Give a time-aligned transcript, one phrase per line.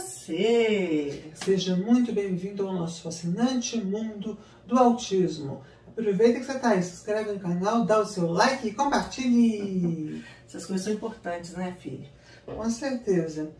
[0.00, 1.30] você!
[1.34, 5.62] Seja muito bem-vindo ao nosso fascinante mundo do autismo.
[5.86, 10.24] Aproveita que você está aí, se inscreve no canal, dá o seu like e compartilhe!
[10.46, 12.08] Essas coisas são importantes, né, filha?
[12.46, 13.50] Com certeza.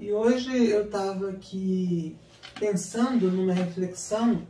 [0.00, 2.16] E hoje eu estava aqui
[2.58, 4.44] pensando numa reflexão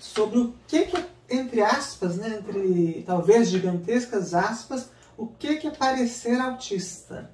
[0.00, 5.70] sobre o que, que entre aspas, né, entre talvez gigantescas aspas, o que, que é
[5.70, 7.30] parecer autista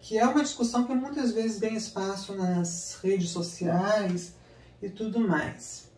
[0.00, 4.34] que é uma discussão que muitas vezes ganha espaço nas redes sociais
[4.82, 5.90] e tudo mais.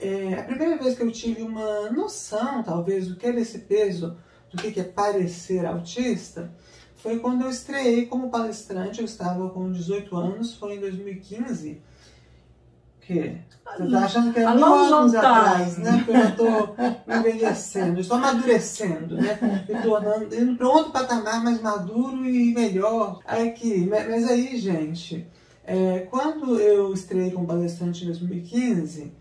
[0.00, 4.16] É, a primeira vez que eu tive uma noção, talvez, do que é esse peso,
[4.50, 6.52] do que é parecer autista,
[6.96, 11.82] foi quando eu estreiei como palestrante, eu estava com 18 anos, foi em 2015,
[13.00, 13.40] que
[13.76, 15.96] você tá achando que é mil anos atrás, né?
[15.98, 16.44] Porque eu já tô
[17.30, 19.64] envelhecendo, estou amadurecendo, né?
[19.68, 23.20] Me tornando, indo para outro patamar mais maduro e melhor.
[23.26, 25.26] Aqui, mas aí, gente,
[25.64, 29.12] é, quando eu estreiei como palestrante em 2015,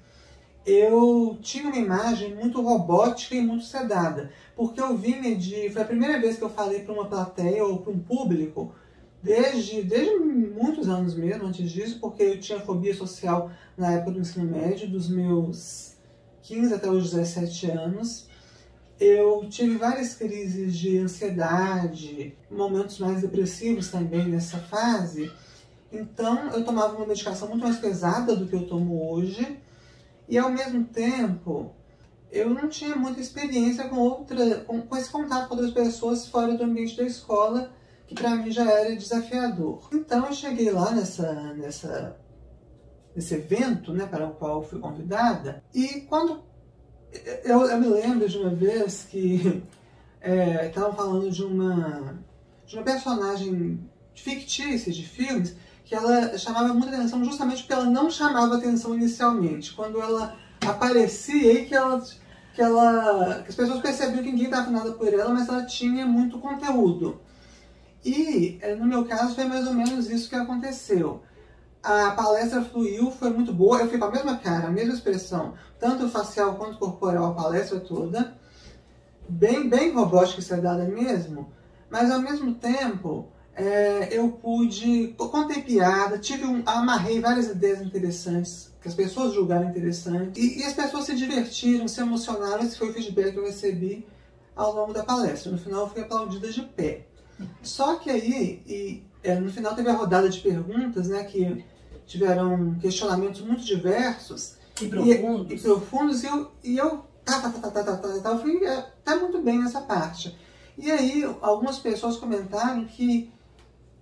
[0.66, 5.70] eu tinha uma imagem muito robótica e muito sedada, porque eu vinha de.
[5.70, 8.74] Foi a primeira vez que eu falei para uma plateia ou para um público
[9.22, 14.20] desde, desde muitos anos mesmo, antes disso, porque eu tinha fobia social na época do
[14.20, 15.97] ensino médio, dos meus
[16.48, 18.28] 15 até os 17 anos.
[19.00, 25.31] Eu tive várias crises de ansiedade, momentos mais depressivos também nessa fase.
[25.92, 29.59] Então eu tomava uma medicação muito mais pesada do que eu tomo hoje.
[30.28, 31.75] E ao mesmo tempo,
[32.31, 36.58] eu não tinha muita experiência com outra, com, com esse contato com outras pessoas fora
[36.58, 37.72] do ambiente da escola
[38.08, 39.90] que para mim já era desafiador.
[39.94, 42.18] Então eu cheguei lá nessa, nessa,
[43.18, 46.44] nesse evento né, para o qual fui convidada e quando
[47.44, 49.64] eu, eu me lembro de uma vez que
[50.22, 52.20] é, estavam falando de uma,
[52.66, 53.80] de uma personagem
[54.14, 59.74] fictícia de filmes que ela chamava muita atenção justamente porque ela não chamava atenção inicialmente.
[59.74, 62.03] Quando ela aparecia e que ela
[62.53, 66.06] que ela que as pessoas percebiam que ninguém estava nada por ela, mas ela tinha
[66.06, 67.22] muito conteúdo.
[68.03, 71.24] E eh, no meu caso foi mais ou menos isso que aconteceu.
[71.82, 75.54] A palestra fluiu, foi muito boa, eu fiquei com a mesma cara, a mesma expressão,
[75.80, 78.36] tanto facial quanto corporal, a palestra toda,
[79.30, 81.52] bem, bem robótica e sedada mesmo,
[81.90, 88.72] mas ao mesmo tempo é, eu pude, contei piada, tive um, amarrei várias ideias interessantes,
[88.82, 92.90] que as pessoas julgaram interessantes, e, e as pessoas se divertiram, se emocionaram, esse foi
[92.90, 94.06] o feedback que eu recebi
[94.56, 95.52] ao longo da palestra.
[95.52, 97.06] No final eu fui aplaudida de pé.
[97.62, 99.04] Só que aí, e,
[99.39, 101.66] no final teve a rodada de perguntas, né, que
[102.05, 104.55] tiveram questionamentos muito diversos.
[104.81, 105.51] E profundos.
[105.51, 108.39] E, e profundos, e eu, e eu tá, tá, tá, tá, tá, tá, tá, eu
[108.39, 110.38] fui é, tá muito bem nessa parte.
[110.78, 113.31] E aí, algumas pessoas comentaram que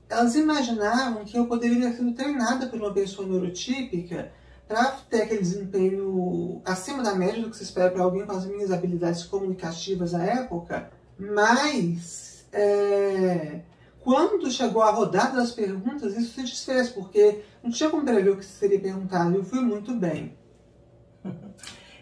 [0.09, 4.31] elas imaginavam que eu poderia ter sido treinada por uma pessoa neurotípica
[4.67, 8.45] para ter aquele desempenho acima da média do que se espera para alguém com as
[8.45, 13.61] minhas habilidades comunicativas à época, mas é,
[14.05, 18.38] quando chegou a rodada das perguntas, isso se desfez, porque não tinha como prever o
[18.38, 20.38] que seria perguntado, e eu fui muito bem.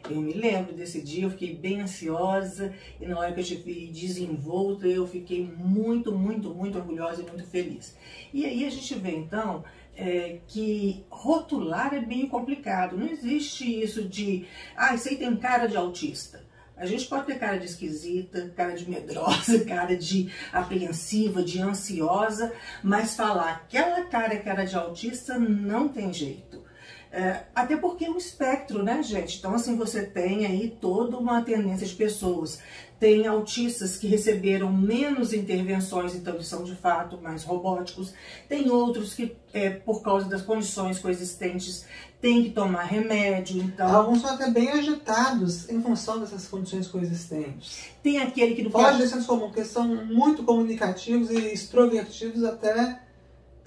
[0.10, 3.56] Eu me lembro desse dia, eu fiquei bem ansiosa e na hora que eu te
[3.56, 7.98] vi desenvolta, eu fiquei muito, muito, muito orgulhosa e muito feliz.
[8.34, 9.64] E aí a gente vê então
[9.96, 12.98] é, que rotular é bem complicado.
[12.98, 16.43] Não existe isso de, ah, isso aí tem cara de autista.
[16.76, 22.52] A gente pode ter cara de esquisita, cara de medrosa, cara de apreensiva, de ansiosa,
[22.82, 26.63] mas falar aquela cara é cara de autista não tem jeito.
[27.16, 29.38] É, até porque é um espectro, né, gente?
[29.38, 32.58] Então, assim, você tem aí toda uma tendência de pessoas.
[33.00, 38.16] Tem autistas que receberam menos intervenções, então eles são de fato mais robóticos.
[38.50, 41.86] Tem outros que, é, por causa das condições coexistentes,
[42.20, 43.96] tem que tomar remédio, então...
[43.96, 47.90] Alguns são até bem agitados em função dessas condições coexistentes.
[48.02, 48.68] Tem aquele que...
[48.72, 53.02] Pode ser senso comum, porque são muito comunicativos e extrovertidos até,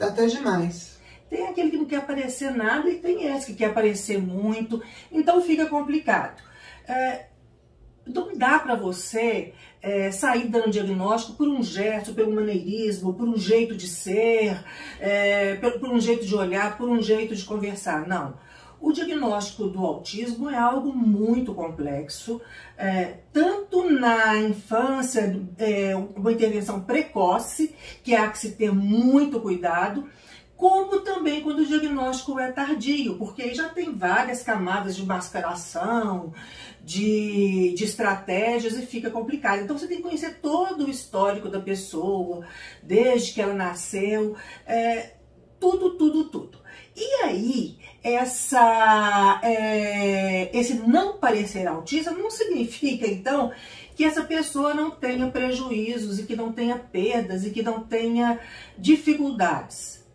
[0.01, 0.96] até demais.
[1.29, 5.41] Tem aquele que não quer aparecer nada e tem esse que quer aparecer muito, então
[5.41, 6.43] fica complicado.
[6.87, 7.27] É,
[8.07, 9.53] então dá para você
[9.83, 14.65] é, sair dando diagnóstico por um gesto, pelo maneirismo, por um jeito de ser,
[15.01, 18.07] é, por, por um jeito de olhar, por um jeito de conversar.
[18.07, 18.35] Não.
[18.81, 22.41] O diagnóstico do autismo é algo muito complexo,
[22.77, 27.75] é, tanto na infância, é, uma intervenção precoce,
[28.05, 30.07] que há que se ter muito cuidado,
[30.57, 36.33] como também quando o diagnóstico é tardio, porque aí já tem várias camadas de mascaração,
[36.83, 39.63] de, de estratégias e fica complicado.
[39.63, 42.47] Então você tem que conhecer todo o histórico da pessoa,
[42.83, 44.35] desde que ela nasceu.
[44.67, 45.15] É,
[45.61, 46.59] tudo, tudo, tudo.
[46.95, 53.53] E aí, essa, é, esse não parecer autista não significa, então,
[53.95, 58.41] que essa pessoa não tenha prejuízos e que não tenha perdas e que não tenha
[58.79, 60.06] dificuldades.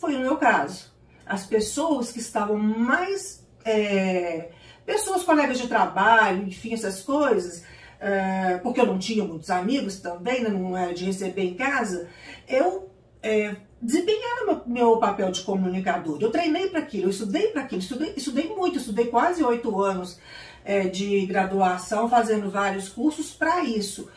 [0.00, 0.90] Foi o meu caso.
[1.26, 3.46] As pessoas que estavam mais.
[3.64, 4.48] É,
[4.86, 7.62] pessoas, colegas de trabalho, enfim, essas coisas,
[8.00, 12.08] é, porque eu não tinha muitos amigos também, né, não era de receber em casa,
[12.48, 12.90] eu
[13.22, 16.18] é, desempenhava meu, meu, papel de comunicador.
[16.20, 20.18] Eu treinei para aquilo, eu estudei para aquilo, estudei, estudei muito, estudei quase oito anos
[20.64, 24.08] é, de graduação, fazendo vários cursos para isso.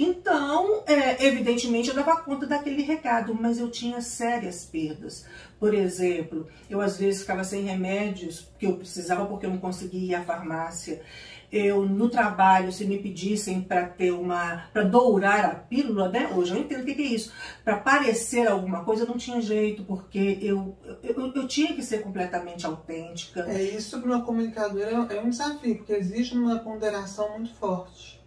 [0.00, 5.26] Então, é, evidentemente, eu dava conta daquele recado, mas eu tinha sérias perdas.
[5.58, 10.12] Por exemplo, eu às vezes ficava sem remédios que eu precisava porque eu não conseguia
[10.12, 11.02] ir à farmácia
[11.50, 16.30] eu no trabalho, se me pedissem para ter uma, para dourar a pílula, né?
[16.34, 17.32] Hoje eu entendo o que, que é isso.
[17.64, 22.66] Para parecer alguma coisa, não tinha jeito, porque eu, eu, eu, tinha que ser completamente
[22.66, 23.46] autêntica.
[23.48, 28.20] É, isso para uma comunicadora é um desafio, porque exige uma ponderação muito forte.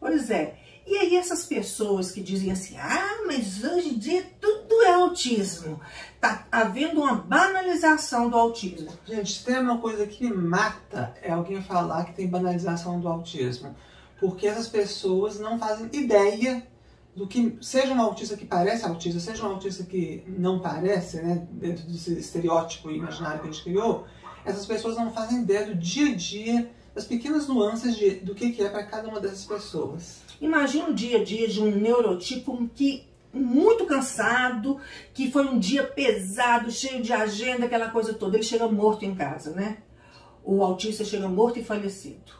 [0.00, 0.56] Pois é.
[0.86, 5.80] E aí essas pessoas que dizem assim, ah, mas hoje em dia tudo é autismo.
[6.20, 8.90] Tá havendo uma banalização do autismo.
[9.06, 13.74] Gente, tem uma coisa que me mata é alguém falar que tem banalização do autismo.
[14.18, 16.66] Porque essas pessoas não fazem ideia
[17.14, 21.46] do que seja um autista que parece autista, seja um autista que não parece, né,
[21.52, 24.06] dentro desse estereótipo imaginário que a gente criou,
[24.44, 28.52] essas pessoas não fazem ideia do dia a dia, das pequenas nuances de, do que,
[28.52, 30.21] que é para cada uma dessas pessoas.
[30.42, 34.78] Imagina o dia a dia de um neurotipo que muito cansado,
[35.14, 38.36] que foi um dia pesado, cheio de agenda, aquela coisa toda.
[38.36, 39.78] Ele chega morto em casa, né?
[40.44, 42.32] O autista chega morto e falecido.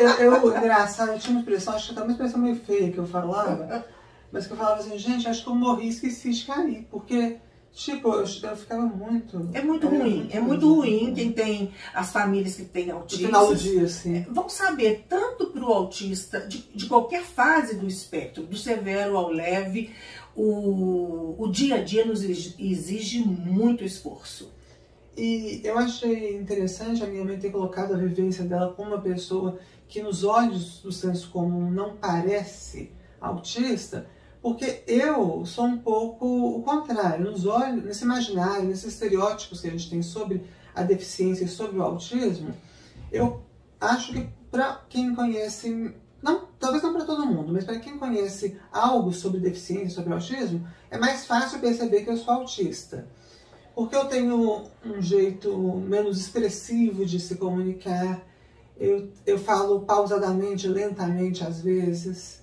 [0.00, 2.90] eu, eu, eu, engraçado, eu tinha uma expressão, acho que até uma expressão meio feia
[2.90, 3.86] que eu falava,
[4.32, 7.38] mas que eu falava assim, gente, acho que eu morri e esqueci de cair, porque
[7.72, 9.48] Tipo, eu, eu ficava muito.
[9.54, 10.16] É muito ruim.
[10.16, 13.22] Muito é muito ruim quem tem as famílias que têm autismo.
[13.22, 14.16] No final do dia, sim.
[14.16, 19.16] É, vão saber, tanto para o autista, de, de qualquer fase do espectro, do severo
[19.16, 19.90] ao leve,
[20.34, 24.52] o, o dia a dia nos exige muito esforço.
[25.16, 29.58] E eu achei interessante a minha mãe ter colocado a vivência dela como uma pessoa
[29.88, 32.90] que, nos olhos do senso comum, não parece
[33.20, 34.06] autista
[34.42, 39.70] porque eu sou um pouco o contrário, nos olhos, nesse imaginário, nesses estereótipos que a
[39.70, 40.44] gente tem sobre
[40.74, 42.54] a deficiência e sobre o autismo,
[43.12, 43.42] eu
[43.80, 48.58] acho que para quem conhece, não, talvez não para todo mundo, mas para quem conhece
[48.72, 53.06] algo sobre deficiência, sobre autismo, é mais fácil perceber que eu sou autista.
[53.74, 55.56] Porque eu tenho um jeito
[55.86, 58.20] menos expressivo de se comunicar,
[58.78, 62.39] eu, eu falo pausadamente, lentamente às vezes.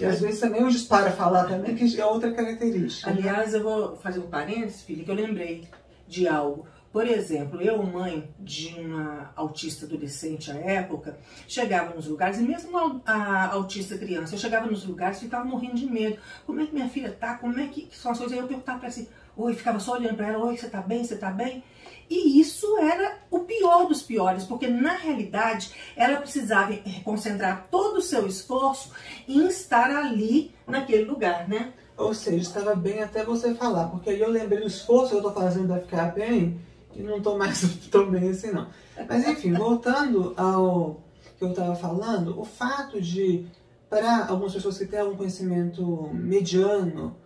[0.00, 3.10] E às vezes também o dispara falar também, que é outra característica.
[3.10, 3.16] Né?
[3.18, 5.68] Aliás, eu vou fazer um parênteses, filha, que eu lembrei
[6.06, 6.66] de algo.
[6.90, 13.02] Por exemplo, eu, mãe de uma autista adolescente à época, chegava nos lugares, e mesmo
[13.04, 16.16] a autista criança, eu chegava nos lugares e ficava morrendo de medo.
[16.46, 17.34] Como é que minha filha tá?
[17.34, 18.36] Como é que são as coisas?
[18.36, 20.80] Aí eu perguntava para ela assim, oi, ficava só olhando para ela, oi, você tá
[20.80, 21.04] bem?
[21.04, 21.62] Você tá bem?
[22.10, 26.72] E isso era o pior dos piores, porque na realidade ela precisava
[27.04, 28.92] concentrar todo o seu esforço
[29.26, 31.72] em estar ali naquele lugar, né?
[31.96, 35.18] Ou seja, estava bem até você falar, porque aí eu lembrei do esforço que eu
[35.18, 36.60] estou fazendo para ficar bem
[36.94, 38.68] e não estou mais tão bem assim não.
[39.08, 41.02] Mas enfim, voltando ao
[41.36, 43.46] que eu estava falando, o fato de,
[43.88, 47.16] para algumas pessoas que têm algum conhecimento mediano,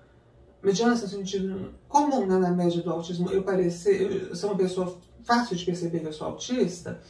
[0.62, 4.96] mediano no sentido comum né, na média do autismo, eu parecer, eu ser uma pessoa
[5.24, 7.00] fácil de perceber que eu sou autista,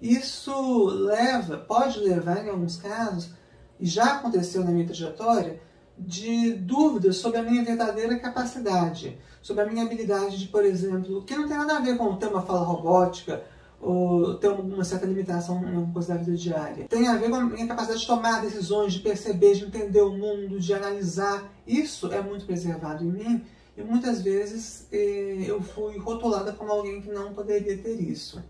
[0.00, 3.30] isso leva, pode levar em alguns casos,
[3.78, 5.60] e já aconteceu na minha trajetória,
[5.98, 11.34] de dúvidas sobre a minha verdadeira capacidade, sobre a minha habilidade de, por exemplo, que
[11.34, 13.42] não tem nada a ver com ter uma fala robótica,
[13.86, 16.88] ou ter uma certa limitação em coisa da vida diária.
[16.88, 20.10] Tem a ver com a minha capacidade de tomar decisões, de perceber, de entender o
[20.10, 21.52] mundo, de analisar.
[21.64, 23.44] Isso é muito preservado em mim
[23.76, 28.42] e muitas vezes eh, eu fui rotulada como alguém que não poderia ter isso.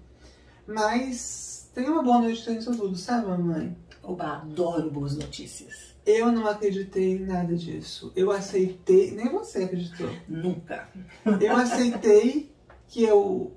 [0.66, 3.76] Mas tem uma boa notícia nisso tudo, sabe, mamãe?
[4.02, 5.94] Oba, adoro boas notícias.
[6.06, 8.10] Eu não acreditei em nada disso.
[8.16, 10.08] Eu aceitei, nem você acreditou.
[10.26, 10.88] Nunca.
[11.26, 12.50] Eu aceitei
[12.88, 13.52] que eu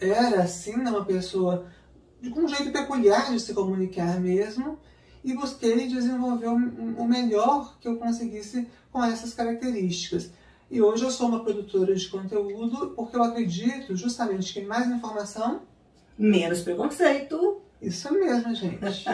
[0.00, 1.66] era assim, né, uma pessoa
[2.32, 4.78] com um jeito peculiar de se comunicar mesmo,
[5.22, 10.30] e busquei desenvolver o melhor que eu conseguisse com essas características.
[10.70, 15.62] E hoje eu sou uma produtora de conteúdo porque eu acredito justamente que mais informação.
[16.16, 17.60] Menos preconceito.
[17.82, 18.80] Isso mesmo, gente.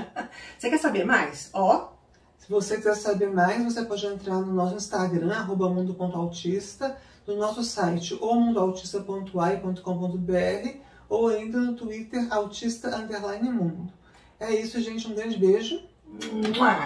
[0.59, 1.51] Você quer saber mais?
[1.53, 1.95] Ó.
[2.39, 7.63] Se você quiser saber mais, você pode entrar no nosso Instagram, arroba mundo.autista, no nosso
[7.63, 10.69] site, ou mundoautista.ai.com.br,
[11.09, 13.93] ou ainda no Twitter, autista underline mundo.
[14.39, 15.09] É isso, gente.
[15.09, 15.81] Um grande beijo.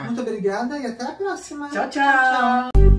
[0.04, 1.68] Muito obrigada e até a próxima.
[1.68, 1.90] tchau.
[1.90, 1.90] tchau.
[1.90, 2.89] tchau.